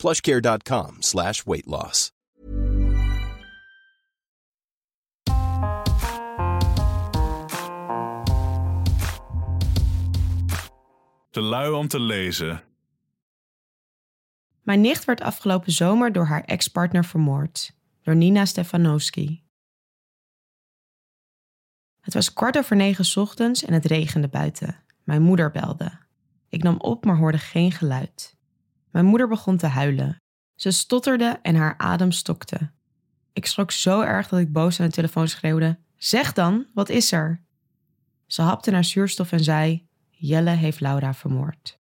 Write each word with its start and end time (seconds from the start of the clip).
plushcare.com 0.00 0.96
slash 1.02 1.44
weight 1.44 1.66
loss. 1.66 2.12
Te 11.30 11.40
lui 11.40 11.70
om 11.70 11.88
te 11.88 12.00
lezen. 12.00 12.62
Mijn 14.62 14.80
nicht 14.80 15.04
werd 15.04 15.20
afgelopen 15.20 15.72
zomer 15.72 16.12
door 16.12 16.26
haar 16.26 16.44
ex-partner 16.44 17.04
vermoord, 17.04 17.72
door 18.02 18.16
Nina 18.16 18.44
Stefanowski. 18.44 19.42
Het 22.00 22.14
was 22.14 22.32
kwart 22.32 22.56
over 22.58 22.76
negen 22.76 23.22
ochtends 23.22 23.64
en 23.64 23.72
het 23.72 23.84
regende 23.84 24.28
buiten. 24.28 24.76
Mijn 25.04 25.22
moeder 25.22 25.50
belde. 25.50 25.98
Ik 26.48 26.62
nam 26.62 26.76
op, 26.76 27.04
maar 27.04 27.16
hoorde 27.16 27.38
geen 27.38 27.72
geluid. 27.72 28.38
Mijn 28.90 29.04
moeder 29.04 29.28
begon 29.28 29.56
te 29.56 29.66
huilen. 29.66 30.16
Ze 30.54 30.70
stotterde 30.70 31.38
en 31.42 31.54
haar 31.54 31.74
adem 31.78 32.12
stokte. 32.12 32.70
Ik 33.32 33.46
schrok 33.46 33.70
zo 33.70 34.00
erg 34.00 34.28
dat 34.28 34.40
ik 34.40 34.52
boos 34.52 34.80
aan 34.80 34.86
de 34.86 34.92
telefoon 34.92 35.28
schreeuwde: 35.28 35.78
Zeg 35.96 36.32
dan, 36.32 36.66
wat 36.74 36.88
is 36.88 37.12
er? 37.12 37.42
Ze 38.26 38.42
hapte 38.42 38.70
naar 38.70 38.84
zuurstof 38.84 39.32
en 39.32 39.44
zei: 39.44 39.86
Jelle 40.10 40.50
heeft 40.50 40.80
Laura 40.80 41.14
vermoord. 41.14 41.78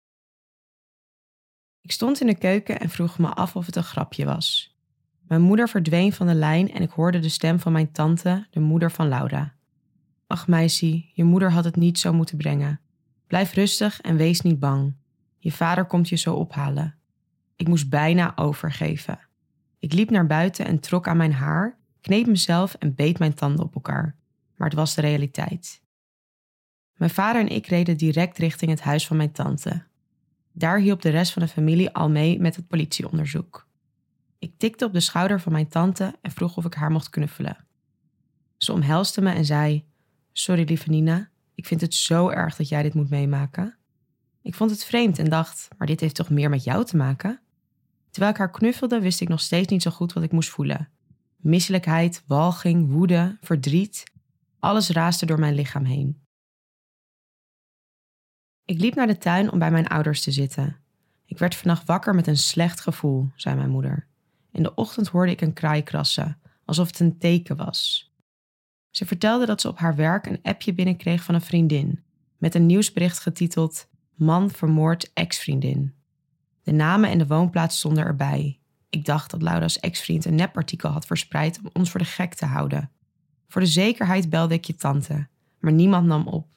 Ik 1.82 1.92
stond 1.92 2.22
in 2.22 2.28
de 2.28 2.38
keuken 2.38 2.80
en 2.80 2.90
vroeg 2.90 3.18
me 3.18 3.28
af 3.28 3.56
of 3.56 3.66
het 3.66 3.76
een 3.76 3.84
grapje 3.84 4.26
was. 4.26 4.76
Mijn 5.28 5.42
moeder 5.42 5.70
verdween 5.70 6.14
van 6.14 6.28
de 6.28 6.34
lijn 6.34 6.72
en 6.72 6.82
ik 6.82 6.90
hoorde 6.90 7.20
de 7.20 7.30
stem 7.30 7.60
van 7.60 7.72
mijn 7.72 7.92
tante, 7.92 8.48
de 8.50 8.60
moeder 8.60 8.92
van 8.92 9.08
Laura. 9.08 9.54
Ach 10.28 10.48
meisje, 10.48 11.06
je 11.14 11.24
moeder 11.24 11.52
had 11.52 11.64
het 11.64 11.76
niet 11.76 12.00
zo 12.00 12.14
moeten 12.14 12.38
brengen. 12.38 12.80
Blijf 13.28 13.54
rustig 13.54 14.02
en 14.02 14.16
wees 14.16 14.42
niet 14.42 14.60
bang. 14.60 14.94
Je 15.48 15.54
vader 15.54 15.86
komt 15.86 16.10
je 16.10 16.16
zo 16.16 16.34
ophalen. 16.34 16.96
Ik 17.56 17.68
moest 17.68 17.90
bijna 17.90 18.38
overgeven. 18.38 19.20
Ik 19.80 19.94
liep 19.94 20.10
naar 20.10 20.28
buiten 20.28 20.66
en 20.66 20.80
trok 20.80 21.08
aan 21.08 21.18
mijn 21.18 21.34
haar, 21.34 21.78
kneep 22.02 22.26
mezelf 22.26 22.74
en 22.74 22.96
beet 22.96 23.20
mijn 23.20 23.34
tanden 23.34 23.66
op 23.66 23.76
elkaar. 23.76 24.16
Maar 24.56 24.68
het 24.68 24.78
was 24.78 24.96
de 24.96 25.02
realiteit. 25.02 25.82
Mijn 26.94 27.12
vader 27.12 27.42
en 27.42 27.48
ik 27.48 27.68
reden 27.68 27.98
direct 27.98 28.38
richting 28.38 28.72
het 28.72 28.82
huis 28.82 29.08
van 29.08 29.18
mijn 29.18 29.32
tante. 29.32 29.84
Daar 30.52 30.80
hielp 30.80 31.02
de 31.02 31.10
rest 31.10 31.34
van 31.34 31.42
de 31.42 31.48
familie 31.48 31.92
al 31.92 32.10
mee 32.10 32.40
met 32.40 32.56
het 32.56 32.68
politieonderzoek. 32.68 33.68
Ik 34.40 34.54
tikte 34.58 34.86
op 34.86 34.94
de 34.94 35.00
schouder 35.00 35.42
van 35.42 35.52
mijn 35.52 35.68
tante 35.68 36.16
en 36.22 36.32
vroeg 36.32 36.58
of 36.58 36.66
ik 36.66 36.74
haar 36.74 36.92
mocht 36.92 37.10
knuffelen. 37.10 37.66
Ze 38.58 38.74
omhelste 38.74 39.22
me 39.22 39.32
en 39.32 39.46
zei: 39.46 39.86
Sorry, 40.32 40.64
lieve 40.64 40.90
Nina, 40.90 41.30
ik 41.56 41.66
vind 41.66 41.82
het 41.82 41.94
zo 41.94 42.30
erg 42.30 42.56
dat 42.56 42.70
jij 42.70 42.84
dit 42.84 42.94
moet 42.94 43.10
meemaken. 43.10 43.77
Ik 44.48 44.56
vond 44.56 44.72
het 44.72 44.86
vreemd 44.86 45.20
en 45.20 45.30
dacht: 45.30 45.68
Maar 45.78 45.88
dit 45.88 46.00
heeft 46.00 46.16
toch 46.16 46.30
meer 46.30 46.50
met 46.50 46.64
jou 46.64 46.86
te 46.86 46.98
maken? 46.98 47.40
Terwijl 48.10 48.32
ik 48.32 48.38
haar 48.38 48.52
knuffelde, 48.52 49.00
wist 49.00 49.22
ik 49.22 49.28
nog 49.28 49.40
steeds 49.40 49.68
niet 49.68 49.82
zo 49.82 49.92
goed 49.92 50.14
wat 50.14 50.24
ik 50.24 50.32
moest 50.32 50.50
voelen. 50.50 50.90
Misselijkheid, 51.36 52.24
walging, 52.28 52.92
woede, 52.92 53.38
verdriet. 53.42 54.04
Alles 54.60 54.90
raasde 54.90 55.26
door 55.26 55.40
mijn 55.40 55.54
lichaam 55.54 55.84
heen. 55.84 56.22
Ik 58.66 58.80
liep 58.80 58.96
naar 58.96 59.08
de 59.08 59.18
tuin 59.18 59.52
om 59.52 59.60
bij 59.60 59.72
mijn 59.72 59.88
ouders 59.88 60.24
te 60.24 60.32
zitten. 60.32 60.78
Ik 61.26 61.38
werd 61.38 61.56
vannacht 61.56 61.88
wakker 61.88 62.16
met 62.16 62.28
een 62.28 62.38
slecht 62.38 62.80
gevoel, 62.80 63.30
zei 63.36 63.56
mijn 63.56 63.70
moeder. 63.70 64.08
In 64.52 64.64
de 64.64 64.76
ochtend 64.76 65.08
hoorde 65.08 65.32
ik 65.32 65.42
een 65.42 65.54
kraai 65.54 65.84
krassen, 65.84 66.40
alsof 66.66 66.88
het 66.88 67.00
een 67.00 67.18
teken 67.18 67.56
was. 67.56 68.12
Ze 68.90 69.06
vertelde 69.06 69.46
dat 69.46 69.62
ze 69.62 69.68
op 69.68 69.78
haar 69.78 69.96
werk 69.96 70.26
een 70.26 70.40
appje 70.42 70.74
binnenkreeg 70.74 71.24
van 71.24 71.36
een 71.36 71.42
vriendin, 71.42 72.04
met 72.38 72.56
een 72.56 72.66
nieuwsbericht 72.66 73.20
getiteld 73.20 73.88
Man 74.18 74.52
vermoord 74.52 75.14
ex-vriendin. 75.14 75.94
De 76.64 76.72
namen 76.72 77.10
en 77.10 77.18
de 77.18 77.28
woonplaats 77.28 77.78
stonden 77.78 78.04
erbij. 78.04 78.60
Ik 78.90 79.06
dacht 79.06 79.32
dat 79.32 79.42
Laura's 79.42 79.80
ex-vriend 79.80 80.26
een 80.26 80.36
nepartikel 80.36 80.90
had 80.90 81.06
verspreid 81.06 81.60
om 81.60 81.70
ons 81.74 81.92
voor 81.92 82.00
de 82.00 82.06
gek 82.06 82.34
te 82.34 82.46
houden. 82.46 82.92
Voor 83.48 83.62
de 83.62 83.68
zekerheid 83.68 84.30
belde 84.30 84.54
ik 84.54 84.66
je 84.66 84.76
tante, 84.76 85.28
maar 85.60 85.72
niemand 85.72 86.08
nam 86.08 86.28
op. 86.28 86.48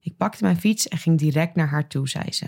Ik 0.00 0.16
pakte 0.16 0.44
mijn 0.44 0.60
fiets 0.60 0.88
en 0.88 0.98
ging 0.98 1.18
direct 1.18 1.54
naar 1.54 1.68
haar 1.68 1.88
toe, 1.88 2.08
zei 2.08 2.32
ze. 2.32 2.46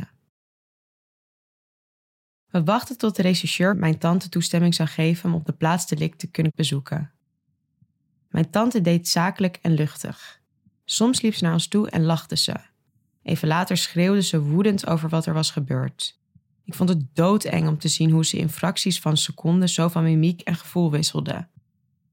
We 2.46 2.64
wachten 2.64 2.98
tot 2.98 3.16
de 3.16 3.22
rechercheur 3.22 3.76
mijn 3.76 3.98
tante 3.98 4.28
toestemming 4.28 4.74
zou 4.74 4.88
geven 4.88 5.30
om 5.30 5.36
op 5.36 5.46
de 5.46 5.52
plaats 5.52 5.86
delict 5.86 6.18
te 6.18 6.30
kunnen 6.30 6.52
bezoeken. 6.54 7.10
Mijn 8.28 8.50
tante 8.50 8.80
deed 8.80 9.08
zakelijk 9.08 9.58
en 9.62 9.72
luchtig. 9.72 10.40
Soms 10.84 11.20
liep 11.20 11.34
ze 11.34 11.44
naar 11.44 11.52
ons 11.52 11.68
toe 11.68 11.90
en 11.90 12.02
lachte 12.02 12.36
ze. 12.36 12.70
Even 13.22 13.48
later 13.48 13.76
schreeuwde 13.76 14.22
ze 14.22 14.40
woedend 14.40 14.86
over 14.86 15.08
wat 15.08 15.26
er 15.26 15.34
was 15.34 15.50
gebeurd. 15.50 16.20
Ik 16.64 16.74
vond 16.74 16.88
het 16.88 17.14
doodeng 17.14 17.68
om 17.68 17.78
te 17.78 17.88
zien 17.88 18.10
hoe 18.10 18.24
ze 18.24 18.36
in 18.36 18.48
fracties 18.48 19.00
van 19.00 19.16
seconden 19.16 19.68
zo 19.68 19.88
van 19.88 20.02
mimiek 20.02 20.40
en 20.40 20.54
gevoel 20.54 20.90
wisselde. 20.90 21.48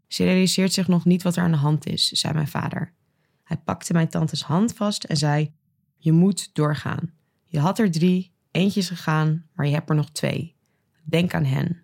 Ze 0.07 0.23
realiseert 0.23 0.73
zich 0.73 0.87
nog 0.87 1.05
niet 1.05 1.23
wat 1.23 1.35
er 1.35 1.43
aan 1.43 1.51
de 1.51 1.57
hand 1.57 1.85
is, 1.85 2.07
zei 2.07 2.33
mijn 2.33 2.47
vader. 2.47 2.93
Hij 3.43 3.57
pakte 3.57 3.93
mijn 3.93 4.09
tantes 4.09 4.43
hand 4.43 4.73
vast 4.73 5.03
en 5.03 5.17
zei: 5.17 5.53
Je 5.97 6.11
moet 6.11 6.49
doorgaan. 6.53 7.13
Je 7.45 7.59
had 7.59 7.79
er 7.79 7.91
drie, 7.91 8.33
eentje 8.51 8.79
is 8.79 8.87
gegaan, 8.87 9.45
maar 9.53 9.65
je 9.65 9.73
hebt 9.73 9.89
er 9.89 9.95
nog 9.95 10.09
twee. 10.09 10.55
Denk 11.03 11.33
aan 11.33 11.45
hen. 11.45 11.83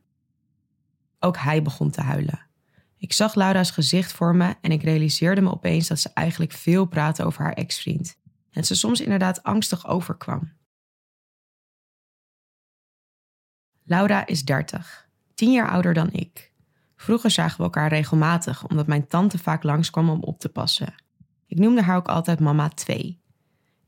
Ook 1.20 1.38
hij 1.38 1.62
begon 1.62 1.92
te 1.92 2.02
huilen. 2.02 2.46
Ik 2.98 3.14
zag 3.14 3.36
Laura's 3.36 3.72
gezicht 3.72 4.12
voor 4.12 4.36
me 4.36 4.56
en 4.62 4.72
ik 4.72 4.84
realiseerde 4.84 5.42
me 5.42 5.52
opeens 5.52 5.88
dat 5.88 6.00
ze 6.00 6.10
eigenlijk 6.14 6.52
veel 6.52 6.86
praatte 6.86 7.24
over 7.24 7.44
haar 7.44 7.54
ex-vriend. 7.54 8.18
En 8.56 8.64
ze 8.64 8.76
soms 8.76 9.02
inderdaad 9.02 9.44
angstig 9.44 9.88
overkwam. 9.88 10.54
Laura 13.84 14.26
is 14.26 14.46
30, 14.46 15.10
tien 15.34 15.52
jaar 15.52 15.70
ouder 15.70 15.94
dan 15.94 16.12
ik. 16.12 16.54
Vroeger 16.96 17.32
zagen 17.32 17.58
we 17.58 17.64
elkaar 17.64 17.90
regelmatig, 17.90 18.68
omdat 18.68 18.88
mijn 18.88 19.08
tante 19.08 19.38
vaak 19.38 19.64
langskwam 19.64 20.10
om 20.10 20.24
op 20.24 20.40
te 20.40 20.50
passen. 20.50 20.96
Ik 21.48 21.58
noemde 21.58 21.82
haar 21.82 21.98
ook 21.98 22.08
altijd 22.08 22.40
mama 22.40 22.70
2. 22.70 23.22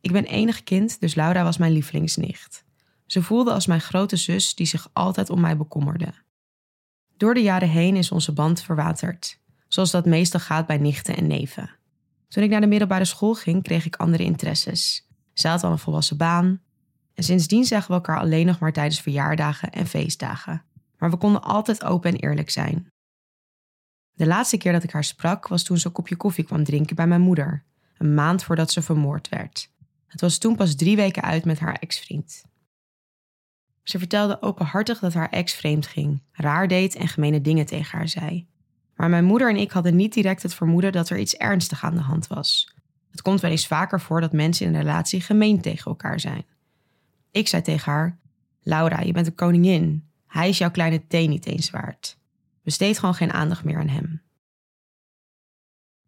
Ik 0.01 0.11
ben 0.11 0.25
enig 0.25 0.63
kind, 0.63 0.99
dus 0.99 1.15
Laura 1.15 1.43
was 1.43 1.57
mijn 1.57 1.71
lievelingsnicht. 1.71 2.63
Ze 3.05 3.23
voelde 3.23 3.53
als 3.53 3.65
mijn 3.65 3.81
grote 3.81 4.15
zus 4.15 4.55
die 4.55 4.65
zich 4.65 4.89
altijd 4.93 5.29
om 5.29 5.41
mij 5.41 5.57
bekommerde. 5.57 6.13
Door 7.17 7.33
de 7.33 7.41
jaren 7.41 7.69
heen 7.69 7.95
is 7.95 8.11
onze 8.11 8.33
band 8.33 8.61
verwaterd, 8.61 9.39
zoals 9.67 9.91
dat 9.91 10.05
meestal 10.05 10.39
gaat 10.39 10.67
bij 10.67 10.77
nichten 10.77 11.15
en 11.15 11.27
neven. 11.27 11.77
Toen 12.27 12.43
ik 12.43 12.49
naar 12.49 12.61
de 12.61 12.67
middelbare 12.67 13.05
school 13.05 13.33
ging, 13.33 13.63
kreeg 13.63 13.85
ik 13.85 13.95
andere 13.95 14.23
interesses. 14.23 15.07
Ze 15.33 15.47
had 15.47 15.63
al 15.63 15.71
een 15.71 15.79
volwassen 15.79 16.17
baan. 16.17 16.61
En 17.13 17.23
sindsdien 17.23 17.65
zagen 17.65 17.87
we 17.87 17.93
elkaar 17.93 18.19
alleen 18.19 18.45
nog 18.45 18.59
maar 18.59 18.73
tijdens 18.73 19.01
verjaardagen 19.01 19.71
en 19.71 19.87
feestdagen. 19.87 20.63
Maar 20.97 21.09
we 21.09 21.17
konden 21.17 21.43
altijd 21.43 21.83
open 21.83 22.11
en 22.11 22.19
eerlijk 22.19 22.49
zijn. 22.49 22.87
De 24.13 24.27
laatste 24.27 24.57
keer 24.57 24.71
dat 24.71 24.83
ik 24.83 24.91
haar 24.91 25.03
sprak 25.03 25.47
was 25.47 25.63
toen 25.63 25.77
ze 25.77 25.87
een 25.87 25.91
kopje 25.91 26.15
koffie 26.15 26.43
kwam 26.43 26.63
drinken 26.63 26.95
bij 26.95 27.07
mijn 27.07 27.21
moeder, 27.21 27.63
een 27.97 28.13
maand 28.13 28.43
voordat 28.43 28.71
ze 28.71 28.81
vermoord 28.81 29.29
werd. 29.29 29.71
Het 30.07 30.21
was 30.21 30.37
toen 30.37 30.55
pas 30.55 30.75
drie 30.75 30.95
weken 30.95 31.23
uit 31.23 31.45
met 31.45 31.59
haar 31.59 31.75
ex-vriend. 31.75 32.43
Ze 33.83 33.99
vertelde 33.99 34.41
openhartig 34.41 34.99
dat 34.99 35.13
haar 35.13 35.29
ex 35.29 35.53
vreemd 35.53 35.87
ging, 35.87 36.21
raar 36.31 36.67
deed 36.67 36.95
en 36.95 37.07
gemene 37.07 37.41
dingen 37.41 37.65
tegen 37.65 37.97
haar 37.97 38.07
zei. 38.07 38.47
Maar 38.97 39.09
mijn 39.09 39.25
moeder 39.25 39.49
en 39.49 39.55
ik 39.55 39.71
hadden 39.71 39.95
niet 39.95 40.13
direct 40.13 40.43
het 40.43 40.53
vermoeden 40.53 40.91
dat 40.91 41.09
er 41.09 41.17
iets 41.17 41.35
ernstig 41.35 41.83
aan 41.83 41.95
de 41.95 42.01
hand 42.01 42.27
was. 42.27 42.75
Het 43.11 43.21
komt 43.21 43.41
wel 43.41 43.51
eens 43.51 43.67
vaker 43.67 44.01
voor 44.01 44.21
dat 44.21 44.31
mensen 44.31 44.65
in 44.65 44.73
een 44.73 44.81
relatie 44.81 45.21
gemeen 45.21 45.61
tegen 45.61 45.85
elkaar 45.85 46.19
zijn. 46.19 46.45
Ik 47.31 47.47
zei 47.47 47.61
tegen 47.61 47.91
haar: 47.91 48.17
Laura, 48.61 49.01
je 49.01 49.11
bent 49.11 49.27
een 49.27 49.35
koningin. 49.35 50.09
Hij 50.27 50.49
is 50.49 50.57
jouw 50.57 50.71
kleine 50.71 51.07
thee 51.07 51.27
niet 51.27 51.45
eens 51.45 51.69
waard. 51.69 52.17
Besteed 52.63 52.99
gewoon 52.99 53.15
geen 53.15 53.33
aandacht 53.33 53.63
meer 53.63 53.79
aan 53.79 53.87
hem. 53.87 54.21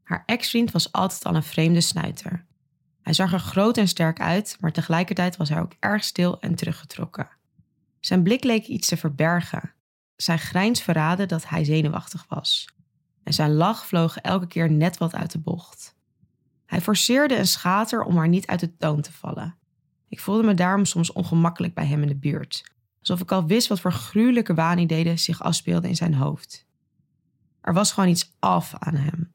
Haar 0.04 0.24
ex-vriend 0.26 0.72
was 0.72 0.92
altijd 0.92 1.24
al 1.24 1.36
een 1.36 1.44
vreemde 1.44 1.82
snuiter. 1.82 2.46
Hij 3.02 3.14
zag 3.14 3.34
er 3.34 3.40
groot 3.40 3.78
en 3.78 3.88
sterk 3.88 4.20
uit, 4.20 4.58
maar 4.60 4.72
tegelijkertijd 4.72 5.38
was 5.38 5.50
hij 5.50 5.60
ook 5.60 5.74
erg 5.80 6.04
stil 6.04 6.40
en 6.40 6.56
teruggetrokken. 6.56 7.30
Zijn 8.00 8.24
blik 8.24 8.44
leek 8.44 8.66
iets 8.66 8.88
te 8.88 8.98
verbergen. 8.98 9.74
Zijn 10.16 10.40
grijns 10.40 10.82
verraadde 10.82 11.26
dat 11.26 11.50
hij 11.50 11.64
zenuwachtig 11.64 12.26
was. 12.28 12.68
En 13.30 13.36
zijn 13.36 13.54
lach 13.54 13.86
vloog 13.86 14.18
elke 14.18 14.48
keer 14.48 14.72
net 14.72 14.98
wat 14.98 15.16
uit 15.16 15.32
de 15.32 15.40
bocht. 15.40 15.96
Hij 16.66 16.82
forceerde 16.82 17.38
een 17.38 17.48
schater 17.48 18.04
om 18.04 18.14
maar 18.14 18.28
niet 18.28 18.48
uit 18.48 18.60
de 18.60 18.78
toon 18.78 19.02
te 19.02 19.12
vallen. 19.12 19.58
Ik 20.08 20.20
voelde 20.20 20.44
me 20.44 20.54
daarom 20.54 20.86
soms 20.86 21.12
ongemakkelijk 21.12 21.74
bij 21.74 21.86
hem 21.86 22.02
in 22.02 22.08
de 22.08 22.16
buurt. 22.16 22.64
alsof 23.00 23.22
ik 23.22 23.32
al 23.32 23.46
wist 23.46 23.68
wat 23.68 23.80
voor 23.80 23.92
gruwelijke 23.92 24.54
waanideeën 24.54 25.20
zich 25.20 25.44
afspeelden 25.44 25.90
in 25.90 25.96
zijn 25.96 26.14
hoofd. 26.14 26.66
Er 27.62 27.74
was 27.74 27.92
gewoon 27.92 28.10
iets 28.10 28.36
af 28.40 28.76
aan 28.80 28.96
hem. 28.96 29.34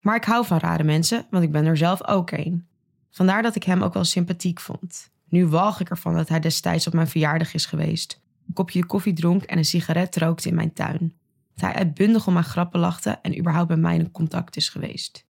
Maar 0.00 0.16
ik 0.16 0.24
hou 0.24 0.46
van 0.46 0.58
rare 0.58 0.84
mensen, 0.84 1.26
want 1.30 1.44
ik 1.44 1.52
ben 1.52 1.66
er 1.66 1.76
zelf 1.76 2.06
ook 2.06 2.30
een. 2.30 2.68
Vandaar 3.10 3.42
dat 3.42 3.54
ik 3.54 3.62
hem 3.62 3.82
ook 3.82 3.94
wel 3.94 4.04
sympathiek 4.04 4.60
vond. 4.60 5.10
Nu 5.28 5.46
walg 5.46 5.80
ik 5.80 5.90
ervan 5.90 6.14
dat 6.14 6.28
hij 6.28 6.40
destijds 6.40 6.86
op 6.86 6.92
mijn 6.92 7.08
verjaardag 7.08 7.54
is 7.54 7.66
geweest, 7.66 8.20
een 8.46 8.54
kopje 8.54 8.86
koffie 8.86 9.12
dronk 9.12 9.42
en 9.42 9.58
een 9.58 9.64
sigaret 9.64 10.16
rookte 10.16 10.48
in 10.48 10.54
mijn 10.54 10.72
tuin. 10.72 11.18
Dat 11.58 11.70
hij 11.70 11.78
uitbundig 11.78 12.26
om 12.26 12.32
mijn 12.32 12.44
grappen 12.44 12.80
lachte 12.80 13.10
en 13.10 13.38
überhaupt 13.38 13.68
met 13.68 13.78
mij 13.78 13.94
in 13.94 14.10
contact 14.10 14.56
is 14.56 14.68
geweest. 14.68 15.26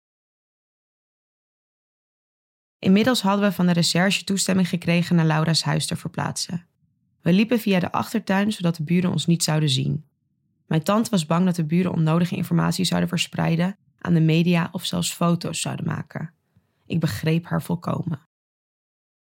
Inmiddels 2.79 3.21
hadden 3.21 3.49
we 3.49 3.55
van 3.55 3.65
de 3.65 3.73
recherche 3.73 4.23
toestemming 4.23 4.69
gekregen 4.69 5.15
naar 5.15 5.25
Laura's 5.25 5.63
huis 5.63 5.85
te 5.85 5.95
verplaatsen. 5.95 6.65
We 7.21 7.33
liepen 7.33 7.59
via 7.59 7.79
de 7.79 7.91
achtertuin 7.91 8.51
zodat 8.51 8.75
de 8.75 8.83
buren 8.83 9.11
ons 9.11 9.25
niet 9.25 9.43
zouden 9.43 9.69
zien. 9.69 10.05
Mijn 10.65 10.83
tante 10.83 11.09
was 11.09 11.25
bang 11.25 11.45
dat 11.45 11.55
de 11.55 11.65
buren 11.65 11.91
onnodige 11.91 12.35
informatie 12.35 12.85
zouden 12.85 13.09
verspreiden, 13.09 13.77
aan 13.97 14.13
de 14.13 14.19
media 14.21 14.69
of 14.71 14.85
zelfs 14.85 15.13
foto's 15.13 15.61
zouden 15.61 15.85
maken. 15.85 16.33
Ik 16.85 16.99
begreep 16.99 17.45
haar 17.45 17.61
volkomen. 17.61 18.21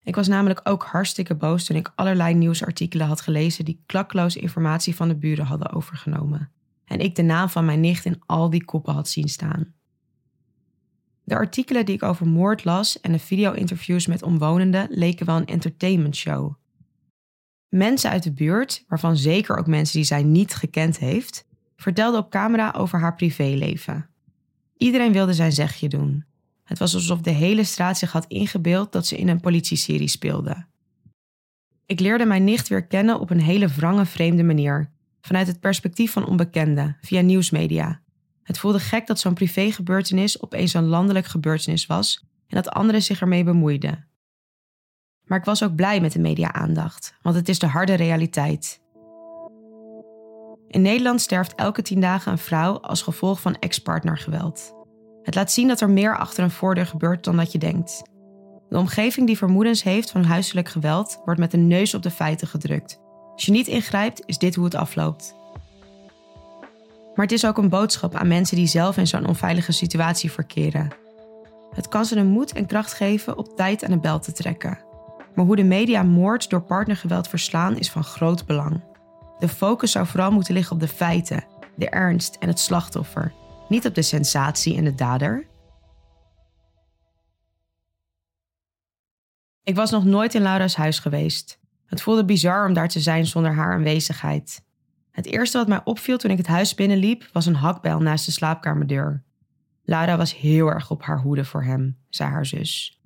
Ik 0.04 0.16
was 0.16 0.28
namelijk 0.28 0.60
ook 0.64 0.84
hartstikke 0.84 1.36
boos 1.36 1.66
toen 1.66 1.78
ik 1.78 1.92
allerlei 1.96 2.34
nieuwsartikelen 2.34 3.08
had 3.08 3.22
gelezen 3.22 3.66
die 3.66 3.84
klakloos 3.86 4.36
informatie 4.36 4.96
van 4.96 5.08
de 5.08 5.16
buren 5.16 5.46
hadden 5.46 5.72
overgenomen. 5.72 6.52
En 6.88 7.00
ik 7.00 7.16
de 7.16 7.22
naam 7.22 7.50
van 7.50 7.66
mijn 7.66 7.80
nicht 7.80 8.06
in 8.06 8.22
al 8.26 8.50
die 8.50 8.64
koppen 8.64 8.94
had 8.94 9.10
zien 9.10 9.30
staan. 9.30 9.74
De 11.24 11.36
artikelen 11.36 11.86
die 11.86 11.96
ik 11.96 12.04
over 12.04 12.28
moord 12.28 12.64
las 12.64 13.00
en 13.00 13.12
de 13.12 13.20
video-interviews 13.20 14.08
met 14.08 14.24
omwonenden 14.24 14.88
leken 14.90 15.26
wel 15.26 15.36
een 15.36 15.46
entertainmentshow. 15.46 16.54
Mensen 17.70 18.10
uit 18.10 18.24
de 18.24 18.32
buurt, 18.32 18.84
waarvan 18.88 19.18
zeker 19.18 19.58
ook 19.58 19.68
mensen 19.68 19.96
die 19.96 20.06
zij 20.06 20.24
niet 20.24 20.56
gekend 20.56 20.98
heeft, 20.98 21.46
vertelden 21.76 22.20
op 22.20 22.30
camera 22.30 22.72
over 22.72 23.00
haar 23.00 23.16
privéleven. 23.16 24.10
Iedereen 24.78 25.12
wilde 25.12 25.34
zijn 25.34 25.52
zegje 25.52 25.88
doen. 25.88 26.26
Het 26.64 26.80
was 26.80 26.94
alsof 26.94 27.22
de 27.22 27.32
hele 27.32 27.64
straat 27.64 27.98
zich 27.98 28.12
had 28.12 28.26
ingebeeld 28.28 28.92
dat 28.92 29.08
ze 29.08 29.18
in 29.18 29.28
een 29.28 29.40
politieserie 29.40 30.08
speelde. 30.08 30.66
Ik 31.86 32.00
leerde 32.00 32.26
mijn 32.26 32.44
nicht 32.44 32.68
weer 32.68 32.86
kennen 32.86 33.20
op 33.20 33.30
een 33.30 33.42
hele 33.42 33.68
wrange, 33.68 34.06
vreemde 34.06 34.44
manier, 34.44 34.92
vanuit 35.28 35.48
het 35.48 35.60
perspectief 35.60 36.12
van 36.12 36.28
onbekenden, 36.28 36.98
via 37.02 37.22
nieuwsmedia. 37.22 38.02
Het 38.44 38.60
voelde 38.60 38.80
gek 38.80 39.08
dat 39.08 39.20
zo'n 39.20 39.34
privégebeurtenis 39.34 40.42
opeens 40.42 40.74
een 40.74 40.88
landelijk 40.88 41.26
gebeurtenis 41.26 41.86
was 41.86 42.26
en 42.48 42.56
dat 42.56 42.70
anderen 42.70 43.04
zich 43.04 43.22
ermee 43.22 43.44
bemoeiden. 43.44 44.08
Maar 45.24 45.38
ik 45.38 45.46
was 45.46 45.64
ook 45.64 45.76
blij 45.76 46.02
met 46.02 46.12
de 46.12 46.20
media-aandacht, 46.20 47.16
want 47.22 47.36
het 47.36 47.50
is 47.50 47.60
de 47.60 47.68
harde 47.68 47.94
realiteit. 47.94 48.82
In 50.68 50.82
Nederland 50.82 51.22
sterft 51.22 51.56
elke 51.56 51.82
tien 51.82 52.02
dagen 52.02 52.32
een 52.32 52.38
vrouw 52.38 52.80
als 52.80 53.02
gevolg 53.02 53.42
van 53.42 53.56
ex-partnergeweld. 53.56 54.74
Het 55.24 55.36
laat 55.36 55.52
zien 55.52 55.68
dat 55.68 55.82
er 55.82 55.90
meer 55.90 56.18
achter 56.18 56.44
een 56.44 56.52
voordeur 56.52 56.86
gebeurt 56.86 57.24
dan 57.24 57.38
dat 57.38 57.52
je 57.52 57.58
denkt. 57.58 58.02
De 58.70 58.78
omgeving 58.78 59.28
die 59.28 59.38
vermoedens 59.38 59.84
heeft 59.84 60.12
van 60.12 60.24
huiselijk 60.24 60.70
geweld 60.70 61.22
wordt 61.26 61.40
met 61.40 61.52
de 61.52 61.58
neus 61.58 61.94
op 61.94 62.02
de 62.04 62.12
feiten 62.12 62.48
gedrukt. 62.48 63.06
Als 63.38 63.46
je 63.46 63.52
niet 63.52 63.68
ingrijpt, 63.68 64.24
is 64.26 64.38
dit 64.38 64.56
hoe 64.56 64.66
het 64.66 64.76
afloopt. 64.76 65.36
Maar 67.16 67.26
het 67.26 67.32
is 67.32 67.46
ook 67.46 67.58
een 67.58 67.70
boodschap 67.70 68.16
aan 68.16 68.28
mensen 68.28 68.56
die 68.56 68.68
zelf 68.68 68.98
in 68.98 69.08
zo'n 69.08 69.28
onveilige 69.28 69.72
situatie 69.72 70.32
verkeren. 70.32 70.92
Het 71.74 71.88
kan 71.88 72.06
ze 72.06 72.16
de 72.16 72.24
moed 72.24 72.54
en 72.54 72.66
kracht 72.66 72.94
geven 72.94 73.38
op 73.38 73.56
tijd 73.56 73.84
aan 73.84 73.92
de 73.92 74.00
bel 74.00 74.20
te 74.20 74.32
trekken. 74.32 74.80
Maar 75.36 75.46
hoe 75.46 75.56
de 75.56 75.64
media 75.64 76.04
moord 76.04 76.50
door 76.50 76.62
partnergeweld 76.62 77.28
verslaan 77.28 77.78
is 77.78 77.92
van 77.92 78.04
groot 78.04 78.46
belang. 78.46 78.84
De 79.40 79.48
focus 79.48 79.92
zou 79.92 80.08
vooral 80.08 80.32
moeten 80.32 80.54
liggen 80.54 80.76
op 80.76 80.82
de 80.82 80.88
feiten, 80.88 81.44
de 81.76 81.90
ernst 81.90 82.36
en 82.40 82.48
het 82.48 82.60
slachtoffer, 82.60 83.34
niet 83.70 83.88
op 83.88 83.96
de 83.96 84.02
sensatie 84.02 84.78
en 84.78 84.84
de 84.84 84.96
dader. 84.96 85.48
Ik 89.64 89.76
was 89.76 89.92
nog 89.92 90.06
nooit 90.06 90.36
in 90.36 90.42
Laura's 90.42 90.76
huis 90.76 91.00
geweest. 91.00 91.60
Het 91.88 92.02
voelde 92.02 92.26
bizar 92.26 92.68
om 92.68 92.74
daar 92.74 92.88
te 92.88 93.00
zijn 93.00 93.26
zonder 93.26 93.54
haar 93.54 93.74
aanwezigheid. 93.74 94.66
Het 95.12 95.26
eerste 95.26 95.58
wat 95.58 95.68
mij 95.68 95.82
opviel 95.84 96.18
toen 96.18 96.32
ik 96.32 96.38
het 96.38 96.48
huis 96.48 96.76
binnenliep 96.76 97.30
was 97.34 97.46
een 97.46 97.56
hakbel 97.56 98.00
naast 98.00 98.26
de 98.26 98.32
slaapkamerdeur. 98.32 99.24
Laura 99.84 100.18
was 100.18 100.38
heel 100.38 100.68
erg 100.68 100.92
op 100.92 101.04
haar 101.04 101.20
hoede 101.20 101.46
voor 101.46 101.64
hem, 101.64 101.98
zei 102.10 102.30
haar 102.30 102.46
zus. 102.46 103.02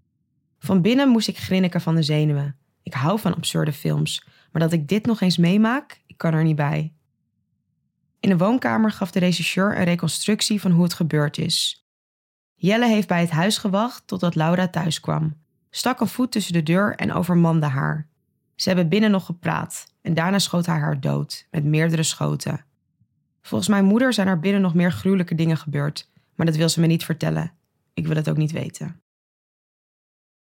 Van 0.60 0.82
binnen 0.82 1.10
moest 1.10 1.28
ik 1.28 1.38
grinniken 1.38 1.82
van 1.82 1.96
de 1.96 2.04
zenuwen. 2.04 2.56
Ik 2.84 2.94
hou 2.94 3.20
van 3.20 3.36
absurde 3.36 3.74
films, 3.74 4.26
maar 4.52 4.62
dat 4.62 4.72
ik 4.72 4.88
dit 4.88 5.06
nog 5.06 5.22
eens 5.22 5.38
meemaak, 5.38 6.02
ik 6.06 6.18
kan 6.18 6.34
er 6.34 6.44
niet 6.44 6.56
bij. 6.56 6.94
In 8.20 8.30
de 8.30 8.38
woonkamer 8.38 8.92
gaf 8.92 9.12
de 9.12 9.20
regisseur 9.20 9.78
een 9.78 9.84
reconstructie 9.84 10.62
van 10.62 10.72
hoe 10.72 10.84
het 10.84 10.94
gebeurd 10.94 11.38
is. 11.38 11.86
Jelle 12.56 12.88
heeft 12.88 13.08
bij 13.08 13.22
het 13.22 13.30
huis 13.30 13.58
gewacht 13.58 14.08
totdat 14.08 14.36
Laura 14.36 14.68
thuis 14.68 15.00
kwam, 15.00 15.38
stak 15.70 16.00
een 16.00 16.08
voet 16.08 16.32
tussen 16.32 16.54
de 16.54 16.64
deur 16.64 16.96
en 16.96 17.14
overmande 17.14 17.66
haar. 17.66 18.10
Ze 18.56 18.68
hebben 18.70 18.90
binnen 18.90 19.12
nog 19.12 19.26
gepraat 19.26 19.94
en 20.02 20.14
daarna 20.14 20.40
schoot 20.40 20.66
hij 20.66 20.80
haar 20.80 21.00
dood, 21.00 21.48
met 21.52 21.64
meerdere 21.64 22.04
schoten. 22.04 22.66
Volgens 23.42 23.70
mijn 23.70 23.86
moeder 23.86 24.14
zijn 24.14 24.28
er 24.28 24.40
binnen 24.40 24.62
nog 24.62 24.74
meer 24.74 24.92
gruwelijke 24.92 25.36
dingen 25.36 25.58
gebeurd, 25.58 26.12
maar 26.36 26.46
dat 26.46 26.56
wil 26.56 26.70
ze 26.70 26.80
me 26.80 26.88
niet 26.88 27.06
vertellen. 27.06 27.52
Ik 27.94 28.08
wil 28.08 28.16
het 28.16 28.30
ook 28.30 28.38
niet 28.38 28.52
weten. 28.52 29.02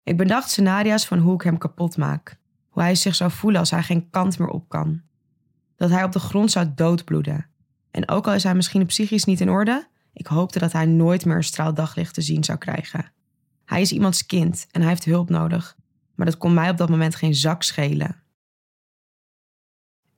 Ik 0.03 0.17
bedacht 0.17 0.51
scenario's 0.51 1.07
van 1.07 1.19
hoe 1.19 1.35
ik 1.35 1.43
hem 1.43 1.59
kapot 1.59 1.97
maak. 1.97 2.39
Hoe 2.69 2.83
hij 2.83 2.95
zich 2.95 3.15
zou 3.15 3.31
voelen 3.31 3.61
als 3.61 3.71
hij 3.71 3.83
geen 3.83 4.11
kant 4.11 4.39
meer 4.39 4.49
op 4.49 4.69
kan. 4.69 5.03
Dat 5.77 5.91
hij 5.91 6.05
op 6.05 6.13
de 6.13 6.19
grond 6.19 6.51
zou 6.51 6.73
doodbloeden. 6.75 7.47
En 7.91 8.09
ook 8.09 8.27
al 8.27 8.35
is 8.35 8.43
hij 8.43 8.55
misschien 8.55 8.87
psychisch 8.87 9.25
niet 9.25 9.41
in 9.41 9.51
orde, 9.51 9.89
ik 10.19 10.27
hoopte 10.27 10.59
dat 10.59 10.73
hij 10.73 10.87
nooit 10.87 11.25
meer 11.25 11.37
een 11.37 11.45
straal 11.45 11.75
daglicht 11.75 12.15
te 12.15 12.21
zien 12.21 12.45
zou 12.45 12.59
krijgen. 12.59 13.13
Hij 13.65 13.81
is 13.81 13.93
iemands 13.93 14.27
kind 14.27 14.67
en 14.71 14.81
hij 14.81 14.91
heeft 14.91 15.05
hulp 15.05 15.29
nodig, 15.29 15.77
maar 16.19 16.27
dat 16.27 16.39
kon 16.39 16.55
mij 16.55 16.71
op 16.71 16.77
dat 16.77 16.89
moment 16.89 17.15
geen 17.15 17.35
zak 17.35 17.63
schelen. 17.63 18.17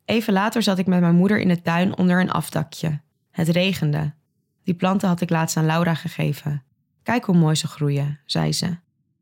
Even 0.05 0.33
later 0.33 0.63
zat 0.63 0.79
ik 0.79 0.87
met 0.87 1.01
mijn 1.01 1.15
moeder 1.15 1.39
in 1.39 1.49
de 1.49 1.63
tuin 1.63 1.97
onder 1.97 2.21
een 2.21 2.31
afdakje. 2.31 3.01
Het 3.31 3.49
regende. 3.49 4.15
Die 4.63 4.75
planten 4.75 5.09
had 5.09 5.21
ik 5.21 5.31
laatst 5.31 5.57
aan 5.57 5.67
Laura 5.67 5.95
gegeven. 5.95 6.63
Kijk 7.03 7.25
hoe 7.25 7.37
mooi 7.37 7.55
ze 7.55 7.67
groeien, 7.67 8.21
zei 8.25 8.53
ze. 8.53 8.79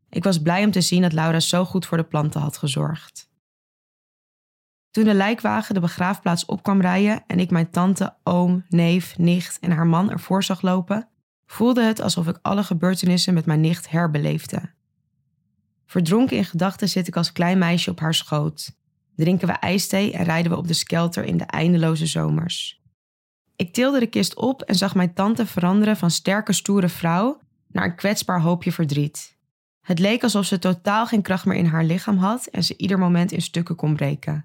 Ik 0.08 0.24
was 0.24 0.42
blij 0.42 0.64
om 0.64 0.70
te 0.70 0.80
zien 0.80 1.02
dat 1.02 1.12
Laura 1.12 1.40
zo 1.40 1.64
goed 1.64 1.86
voor 1.86 1.96
de 1.96 2.04
planten 2.04 2.40
had 2.40 2.56
gezorgd. 2.56 3.30
Toen 4.90 5.04
de 5.04 5.14
lijkwagen 5.14 5.74
de 5.74 5.80
begraafplaats 5.80 6.44
op 6.44 6.62
kwam 6.62 6.80
rijden 6.80 7.24
en 7.26 7.38
ik 7.38 7.50
mijn 7.50 7.70
tante, 7.70 8.16
oom, 8.22 8.64
neef, 8.68 9.18
nicht 9.18 9.58
en 9.58 9.70
haar 9.70 9.86
man 9.86 10.10
ervoor 10.10 10.44
zag 10.44 10.62
lopen, 10.62 11.08
voelde 11.46 11.82
het 11.82 12.00
alsof 12.00 12.26
ik 12.28 12.38
alle 12.42 12.64
gebeurtenissen 12.64 13.34
met 13.34 13.46
mijn 13.46 13.60
nicht 13.60 13.90
herbeleefde. 13.90 14.76
Verdronken 15.88 16.36
in 16.36 16.44
gedachten 16.44 16.88
zit 16.88 17.08
ik 17.08 17.16
als 17.16 17.32
klein 17.32 17.58
meisje 17.58 17.90
op 17.90 18.00
haar 18.00 18.14
schoot. 18.14 18.76
Drinken 19.16 19.48
we 19.48 19.52
ijsthee 19.52 20.12
en 20.12 20.24
rijden 20.24 20.52
we 20.52 20.58
op 20.58 20.68
de 20.68 20.74
skelter 20.74 21.24
in 21.24 21.36
de 21.36 21.44
eindeloze 21.44 22.06
zomers. 22.06 22.82
Ik 23.56 23.72
tilde 23.72 23.98
de 23.98 24.06
kist 24.06 24.36
op 24.36 24.62
en 24.62 24.74
zag 24.74 24.94
mijn 24.94 25.14
tante 25.14 25.46
veranderen 25.46 25.96
van 25.96 26.10
sterke, 26.10 26.52
stoere 26.52 26.88
vrouw 26.88 27.40
naar 27.66 27.84
een 27.84 27.94
kwetsbaar 27.94 28.40
hoopje 28.40 28.72
verdriet. 28.72 29.36
Het 29.80 29.98
leek 29.98 30.22
alsof 30.22 30.44
ze 30.44 30.58
totaal 30.58 31.06
geen 31.06 31.22
kracht 31.22 31.44
meer 31.44 31.56
in 31.56 31.66
haar 31.66 31.84
lichaam 31.84 32.16
had 32.16 32.46
en 32.46 32.64
ze 32.64 32.76
ieder 32.76 32.98
moment 32.98 33.32
in 33.32 33.42
stukken 33.42 33.76
kon 33.76 33.94
breken. 33.94 34.44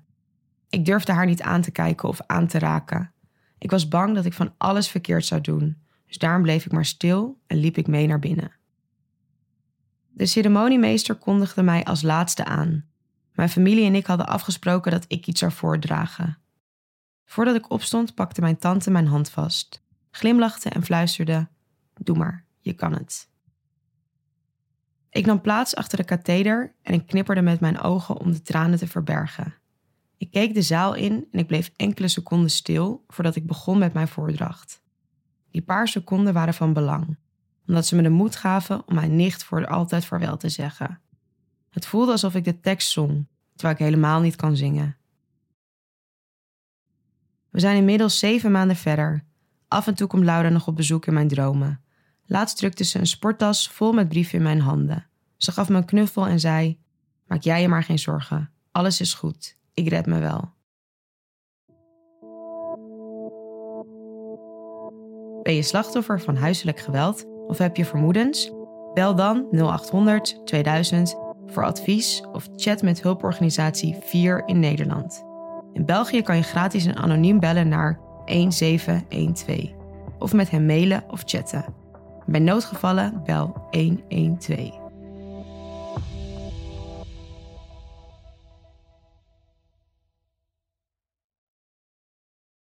Ik 0.70 0.86
durfde 0.86 1.12
haar 1.12 1.26
niet 1.26 1.42
aan 1.42 1.62
te 1.62 1.72
kijken 1.72 2.10
of 2.10 2.22
aan 2.26 2.48
te 2.48 2.60
raken. 2.60 3.14
Ik 3.58 3.72
was 3.72 3.88
bang 3.88 4.16
dat 4.16 4.26
ik 4.26 4.34
van 4.34 4.54
alles 4.58 4.88
verkeerd 4.88 5.26
zou 5.26 5.42
doen, 5.42 5.78
dus 6.08 6.18
daarom 6.18 6.42
bleef 6.42 6.66
ik 6.66 6.72
maar 6.72 6.86
stil 6.86 7.40
en 7.48 7.58
liep 7.58 7.78
ik 7.78 7.88
mee 7.88 8.08
naar 8.08 8.20
binnen. 8.20 8.62
De 10.16 10.26
ceremoniemeester 10.26 11.16
kondigde 11.16 11.64
mij 11.64 11.84
als 11.84 12.02
laatste 12.02 12.46
aan. 12.46 12.86
Mijn 13.32 13.50
familie 13.50 13.86
en 13.86 13.96
ik 13.96 14.06
hadden 14.06 14.28
afgesproken 14.28 14.92
dat 14.92 15.06
ik 15.08 15.28
iets 15.28 15.40
zou 15.40 15.52
voordragen. 15.52 16.38
Voordat 17.26 17.56
ik 17.56 17.70
opstond, 17.70 18.16
pakte 18.16 18.42
mijn 18.42 18.58
tante 18.58 18.92
mijn 18.92 19.08
hand 19.08 19.30
vast, 19.30 19.84
glimlachte 20.12 20.70
en 20.70 20.84
fluisterde: 20.84 21.48
Doe 21.94 22.18
maar, 22.18 22.46
je 22.60 22.74
kan 22.74 22.94
het. 22.94 23.30
Ik 25.10 25.26
nam 25.26 25.42
plaats 25.42 25.76
achter 25.76 25.98
de 25.98 26.04
katheder 26.04 26.76
en 26.82 26.94
ik 26.94 27.08
knipperde 27.08 27.42
met 27.42 27.60
mijn 27.60 27.80
ogen 27.80 28.18
om 28.18 28.32
de 28.32 28.42
tranen 28.42 28.78
te 28.78 28.88
verbergen. 28.88 29.54
Ik 30.18 30.32
keek 30.32 30.54
de 30.54 30.62
zaal 30.62 30.94
in 30.94 31.28
en 31.32 31.40
ik 31.40 31.48
bleef 31.48 31.72
enkele 31.76 32.08
seconden 32.08 32.50
stil 32.50 33.04
voordat 33.08 33.36
ik 33.36 33.48
begon 33.48 33.78
met 33.78 33.94
mijn 33.94 34.08
voordracht. 34.08 34.82
Die 35.52 35.62
paar 35.62 35.88
seconden 35.88 36.34
waren 36.34 36.54
van 36.54 36.74
belang, 36.74 37.18
omdat 37.68 37.86
ze 37.86 37.96
me 37.96 38.02
de 38.02 38.10
moed 38.10 38.36
gaven 38.36 38.88
om 38.88 38.96
mijn 38.96 39.16
nicht 39.16 39.44
voor 39.44 39.68
altijd 39.68 40.06
vaarwel 40.06 40.38
te 40.38 40.50
zeggen. 40.50 41.00
Het 41.70 41.86
voelde 41.86 42.12
alsof 42.12 42.36
ik 42.36 42.44
de 42.44 42.60
tekst 42.60 42.92
zong, 42.92 43.28
terwijl 43.56 43.74
ik 43.80 43.86
helemaal 43.86 44.22
niet 44.22 44.36
kan 44.36 44.56
zingen. 44.56 44.98
We 47.50 47.60
zijn 47.60 47.78
inmiddels 47.78 48.20
zeven 48.20 48.52
maanden 48.52 48.76
verder. 48.76 49.24
Af 49.68 49.88
en 49.88 49.94
toe 49.94 50.08
komt 50.08 50.24
Laura 50.24 50.50
nog 50.50 50.68
op 50.68 50.76
bezoek 50.76 51.06
in 51.06 51.14
mijn 51.14 51.28
dromen. 51.28 51.82
Laatst 52.26 52.58
drukte 52.58 52.84
ze 52.84 53.00
een 53.00 53.08
sporttas 53.08 53.70
vol 53.70 53.94
met 53.94 54.08
brieven 54.08 54.38
in 54.38 54.44
mijn 54.44 54.62
handen. 54.62 55.08
Ze 55.38 55.52
gaf 55.52 55.70
me 55.70 55.78
een 55.78 55.86
knuffel 55.86 56.28
en 56.28 56.40
zei: 56.40 56.80
Maak 57.28 57.42
jij 57.42 57.62
je 57.62 57.68
maar 57.68 57.84
geen 57.84 58.00
zorgen. 58.00 58.52
Alles 58.72 59.02
is 59.02 59.14
goed. 59.14 59.58
Ik 59.74 59.88
red 59.90 60.06
me 60.06 60.20
wel. 60.20 60.52
Ben 65.44 65.56
je 65.56 65.62
slachtoffer 65.62 66.22
van 66.22 66.36
huiselijk 66.36 66.80
geweld 66.80 67.26
of 67.48 67.58
heb 67.58 67.78
je 67.78 67.86
vermoedens? 67.86 68.52
Bel 68.94 69.16
dan 69.16 69.48
0800 69.52 70.46
2000 70.46 71.18
voor 71.48 71.64
advies 71.64 72.24
of 72.32 72.48
chat 72.56 72.82
met 72.82 73.02
hulporganisatie 73.02 73.98
4 74.02 74.44
in 74.46 74.60
Nederland. 74.60 75.26
In 75.74 75.86
België 75.86 76.22
kan 76.22 76.36
je 76.36 76.44
gratis 76.44 76.86
en 76.86 76.96
anoniem 76.96 77.40
bellen 77.40 77.68
naar 77.68 78.00
1712 78.26 79.82
of 80.20 80.34
met 80.34 80.50
hem 80.50 80.66
mailen 80.66 81.04
of 81.08 81.22
chatten. 81.26 81.66
Bij 82.26 82.40
noodgevallen 82.40 83.22
bel 83.26 83.68
112. 83.72 84.83